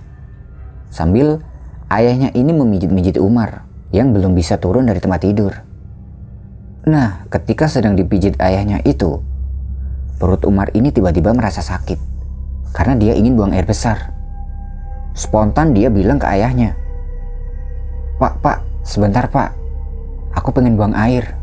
Sambil 0.88 1.44
ayahnya 1.92 2.32
ini 2.32 2.56
memijit-mijit 2.56 3.20
Umar 3.20 3.68
yang 3.92 4.16
belum 4.16 4.36
bisa 4.36 4.56
turun 4.60 4.88
dari 4.88 5.04
tempat 5.04 5.24
tidur. 5.24 5.54
Nah, 6.88 7.28
ketika 7.28 7.68
sedang 7.68 8.00
dipijit 8.00 8.40
ayahnya 8.40 8.80
itu, 8.88 9.20
perut 10.18 10.42
Umar 10.50 10.74
ini 10.74 10.90
tiba-tiba 10.90 11.34
merasa 11.34 11.62
sakit 11.62 11.98
karena 12.74 12.98
dia 12.98 13.14
ingin 13.14 13.38
buang 13.38 13.54
air 13.54 13.66
besar. 13.66 14.14
Spontan 15.18 15.74
dia 15.74 15.90
bilang 15.90 16.22
ke 16.22 16.30
ayahnya, 16.30 16.78
Pak, 18.18 18.42
pak, 18.42 18.66
sebentar 18.82 19.30
pak, 19.30 19.54
aku 20.34 20.50
pengen 20.50 20.74
buang 20.74 20.94
air. 20.98 21.38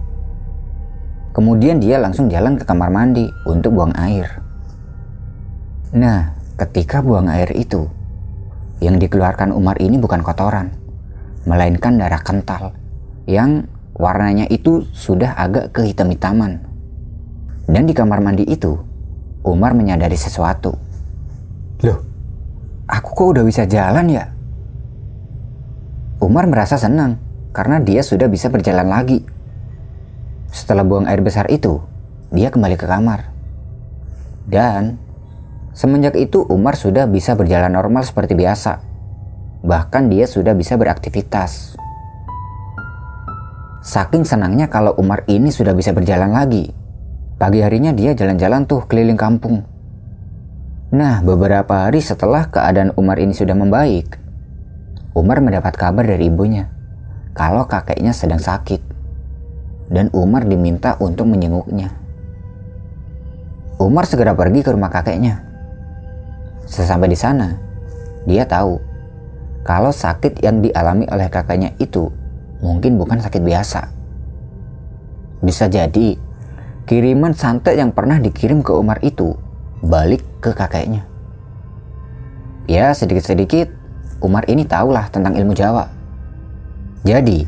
Kemudian 1.35 1.79
dia 1.79 1.99
langsung 2.03 2.27
jalan 2.27 2.59
ke 2.59 2.67
kamar 2.67 2.91
mandi 2.91 3.31
untuk 3.47 3.79
buang 3.79 3.95
air. 3.95 4.43
Nah, 5.95 6.35
ketika 6.59 6.99
buang 7.03 7.31
air 7.31 7.51
itu, 7.55 7.87
yang 8.83 8.99
dikeluarkan 8.99 9.55
Umar 9.55 9.79
ini 9.79 10.03
bukan 10.03 10.23
kotoran, 10.27 10.75
melainkan 11.47 11.95
darah 11.95 12.23
kental 12.23 12.75
yang 13.31 13.71
warnanya 13.95 14.51
itu 14.51 14.83
sudah 14.91 15.39
agak 15.39 15.71
kehitam-hitaman. 15.71 16.74
Dan 17.65 17.89
di 17.89 17.97
kamar 17.97 18.21
mandi 18.21 18.45
itu, 18.45 18.77
Umar 19.45 19.73
menyadari 19.73 20.17
sesuatu. 20.17 20.77
Loh, 21.85 21.99
aku 22.89 23.09
kok 23.13 23.29
udah 23.37 23.45
bisa 23.45 23.65
jalan 23.65 24.09
ya? 24.09 24.25
Umar 26.21 26.49
merasa 26.49 26.81
senang 26.81 27.21
karena 27.53 27.81
dia 27.81 28.01
sudah 28.01 28.29
bisa 28.29 28.49
berjalan 28.49 28.89
lagi. 28.89 29.21
Setelah 30.49 30.87
buang 30.87 31.05
air 31.05 31.21
besar 31.21 31.49
itu, 31.53 31.83
dia 32.33 32.49
kembali 32.49 32.77
ke 32.77 32.87
kamar. 32.89 33.29
Dan 34.45 35.01
semenjak 35.73 36.17
itu 36.17 36.45
Umar 36.49 36.77
sudah 36.77 37.09
bisa 37.09 37.37
berjalan 37.37 37.73
normal 37.73 38.05
seperti 38.05 38.37
biasa. 38.37 38.81
Bahkan 39.65 40.13
dia 40.13 40.29
sudah 40.29 40.53
bisa 40.53 40.77
beraktivitas. 40.77 41.81
Saking 43.85 44.25
senangnya 44.25 44.69
kalau 44.73 44.97
Umar 44.97 45.29
ini 45.29 45.53
sudah 45.53 45.77
bisa 45.77 45.93
berjalan 45.93 46.33
lagi. 46.33 46.84
Pagi 47.35 47.59
harinya 47.59 47.91
dia 47.91 48.15
jalan-jalan 48.15 48.63
tuh 48.71 48.87
keliling 48.87 49.19
kampung. 49.19 49.67
Nah, 50.95 51.19
beberapa 51.27 51.91
hari 51.91 51.99
setelah 51.99 52.47
keadaan 52.47 52.95
Umar 52.95 53.19
ini 53.19 53.35
sudah 53.35 53.59
membaik, 53.59 54.15
Umar 55.19 55.43
mendapat 55.43 55.75
kabar 55.75 56.07
dari 56.07 56.31
ibunya 56.31 56.71
kalau 57.35 57.67
kakeknya 57.67 58.15
sedang 58.15 58.39
sakit 58.39 58.79
dan 59.91 60.15
Umar 60.15 60.47
diminta 60.47 60.95
untuk 61.03 61.27
menjenguknya. 61.27 61.91
Umar 63.83 64.07
segera 64.07 64.39
pergi 64.39 64.63
ke 64.63 64.71
rumah 64.71 64.95
kakeknya. 64.95 65.43
Sesampai 66.71 67.11
di 67.11 67.19
sana, 67.19 67.59
dia 68.31 68.47
tahu 68.47 68.79
kalau 69.67 69.91
sakit 69.91 70.39
yang 70.39 70.63
dialami 70.63 71.11
oleh 71.11 71.27
kakeknya 71.27 71.75
itu 71.83 72.15
mungkin 72.63 72.95
bukan 72.95 73.19
sakit 73.19 73.43
biasa. 73.43 73.91
Bisa 75.43 75.67
jadi 75.67 76.15
kiriman 76.85 77.33
santet 77.33 77.81
yang 77.81 77.93
pernah 77.93 78.21
dikirim 78.21 78.61
ke 78.61 78.73
Umar 78.77 79.01
itu 79.01 79.33
balik 79.81 80.21
ke 80.45 80.53
kakeknya. 80.53 81.09
Ya 82.69 82.93
sedikit-sedikit 82.93 83.69
Umar 84.25 84.49
ini 84.49 84.65
tahulah 84.65 85.13
tentang 85.13 85.37
ilmu 85.37 85.53
Jawa. 85.53 85.89
Jadi, 87.05 87.45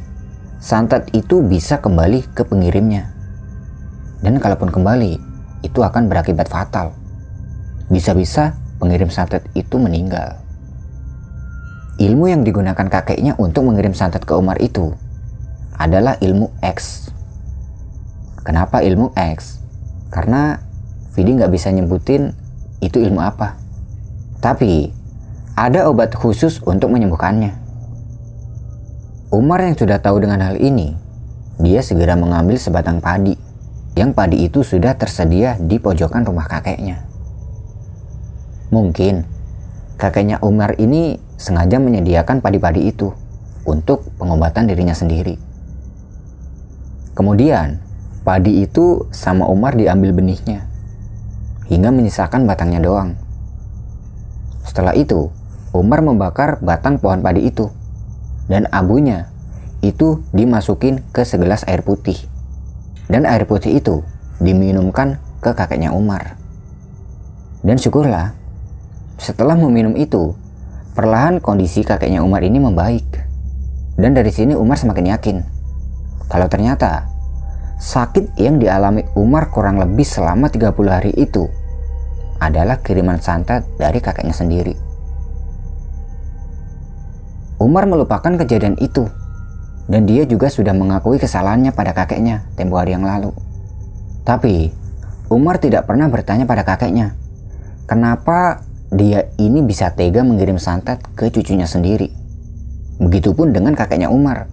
santet 0.60 1.08
itu 1.16 1.40
bisa 1.40 1.80
kembali 1.80 2.36
ke 2.36 2.44
pengirimnya. 2.44 3.08
Dan 4.20 4.36
kalaupun 4.36 4.68
kembali, 4.68 5.16
itu 5.64 5.80
akan 5.80 6.12
berakibat 6.12 6.52
fatal. 6.52 6.92
Bisa-bisa 7.88 8.52
pengirim 8.76 9.08
santet 9.08 9.48
itu 9.56 9.80
meninggal. 9.80 10.36
Ilmu 11.96 12.28
yang 12.28 12.44
digunakan 12.44 12.84
kakeknya 12.92 13.40
untuk 13.40 13.64
mengirim 13.64 13.96
santet 13.96 14.28
ke 14.28 14.36
Umar 14.36 14.60
itu 14.60 14.92
adalah 15.80 16.20
ilmu 16.20 16.52
X. 16.60 17.08
Kenapa 18.46 18.78
ilmu 18.78 19.10
X? 19.18 19.58
Karena 20.14 20.62
Vidi 21.18 21.34
nggak 21.34 21.50
bisa 21.50 21.74
nyebutin 21.74 22.30
itu 22.78 23.02
ilmu 23.02 23.18
apa. 23.18 23.58
Tapi 24.38 24.94
ada 25.58 25.90
obat 25.90 26.14
khusus 26.14 26.62
untuk 26.62 26.94
menyembuhkannya. 26.94 27.58
Umar 29.34 29.66
yang 29.66 29.74
sudah 29.74 29.98
tahu 29.98 30.22
dengan 30.22 30.38
hal 30.46 30.62
ini, 30.62 30.94
dia 31.58 31.82
segera 31.82 32.14
mengambil 32.14 32.54
sebatang 32.60 33.02
padi, 33.02 33.34
yang 33.98 34.14
padi 34.14 34.46
itu 34.46 34.62
sudah 34.62 34.94
tersedia 34.94 35.58
di 35.58 35.82
pojokan 35.82 36.22
rumah 36.22 36.46
kakeknya. 36.46 37.02
Mungkin 38.70 39.26
kakeknya 39.98 40.38
Umar 40.44 40.78
ini 40.78 41.18
sengaja 41.34 41.82
menyediakan 41.82 42.38
padi-padi 42.38 42.92
itu 42.92 43.10
untuk 43.66 44.06
pengobatan 44.20 44.68
dirinya 44.70 44.94
sendiri. 44.94 45.34
Kemudian, 47.16 47.85
padi 48.26 48.66
itu 48.66 49.06
sama 49.14 49.46
Umar 49.46 49.78
diambil 49.78 50.10
benihnya, 50.10 50.66
hingga 51.70 51.94
menyisakan 51.94 52.42
batangnya 52.42 52.82
doang. 52.82 53.14
Setelah 54.66 54.98
itu, 54.98 55.30
Umar 55.70 56.02
membakar 56.02 56.58
batang 56.58 56.98
pohon 56.98 57.22
padi 57.22 57.46
itu 57.46 57.70
dan 58.50 58.66
abunya 58.74 59.30
itu 59.78 60.26
dimasukin 60.34 61.06
ke 61.14 61.22
segelas 61.22 61.62
air 61.70 61.86
putih. 61.86 62.18
Dan 63.06 63.22
air 63.22 63.46
putih 63.46 63.78
itu 63.78 64.02
diminumkan 64.42 65.22
ke 65.38 65.54
kakeknya 65.54 65.94
Umar. 65.94 66.34
Dan 67.62 67.78
syukurlah, 67.78 68.34
setelah 69.22 69.54
meminum 69.54 69.94
itu, 69.94 70.34
perlahan 70.98 71.38
kondisi 71.38 71.86
kakeknya 71.86 72.26
Umar 72.26 72.42
ini 72.42 72.58
membaik. 72.58 73.06
Dan 73.94 74.18
dari 74.18 74.34
sini 74.34 74.58
Umar 74.58 74.76
semakin 74.76 75.06
yakin 75.14 75.36
kalau 76.26 76.50
ternyata 76.50 77.06
sakit 77.76 78.40
yang 78.40 78.56
dialami 78.56 79.04
Umar 79.16 79.52
kurang 79.52 79.76
lebih 79.76 80.04
selama 80.04 80.48
30 80.48 80.72
hari 80.88 81.12
itu 81.12 81.44
adalah 82.40 82.80
kiriman 82.80 83.20
santet 83.20 83.64
dari 83.76 84.00
kakeknya 84.00 84.32
sendiri. 84.36 84.74
Umar 87.56 87.88
melupakan 87.88 88.36
kejadian 88.36 88.76
itu 88.80 89.08
dan 89.88 90.04
dia 90.04 90.28
juga 90.28 90.52
sudah 90.52 90.76
mengakui 90.76 91.16
kesalahannya 91.16 91.72
pada 91.72 91.96
kakeknya 91.96 92.44
tempo 92.58 92.76
hari 92.76 92.92
yang 92.92 93.06
lalu. 93.06 93.32
Tapi 94.26 94.72
Umar 95.32 95.56
tidak 95.62 95.88
pernah 95.88 96.10
bertanya 96.10 96.44
pada 96.44 96.66
kakeknya, 96.66 97.16
kenapa 97.88 98.66
dia 98.92 99.30
ini 99.40 99.66
bisa 99.66 99.90
tega 99.90 100.22
mengirim 100.22 100.60
santet 100.60 101.02
ke 101.18 101.30
cucunya 101.32 101.66
sendiri. 101.66 102.12
Begitupun 103.02 103.52
dengan 103.52 103.74
kakeknya 103.74 104.08
Umar. 104.08 104.48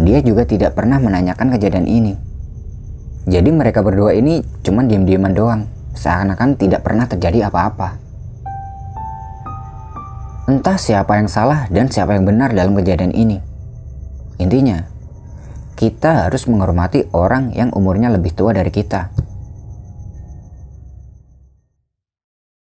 Dia 0.00 0.24
juga 0.24 0.48
tidak 0.48 0.74
pernah 0.74 0.98
menanyakan 0.98 1.52
kejadian 1.52 1.86
ini. 1.86 2.31
Jadi 3.22 3.54
mereka 3.54 3.86
berdua 3.86 4.18
ini 4.18 4.42
cuma 4.66 4.82
diam-diaman 4.82 5.30
doang, 5.30 5.62
seakan-akan 5.94 6.58
tidak 6.58 6.82
pernah 6.82 7.06
terjadi 7.06 7.46
apa-apa. 7.46 8.02
Entah 10.50 10.74
siapa 10.74 11.22
yang 11.22 11.30
salah 11.30 11.70
dan 11.70 11.86
siapa 11.86 12.18
yang 12.18 12.26
benar 12.26 12.50
dalam 12.50 12.74
kejadian 12.74 13.14
ini. 13.14 13.38
Intinya, 14.42 14.82
kita 15.78 16.26
harus 16.26 16.50
menghormati 16.50 17.06
orang 17.14 17.54
yang 17.54 17.70
umurnya 17.70 18.10
lebih 18.10 18.34
tua 18.34 18.50
dari 18.50 18.74
kita. 18.74 19.14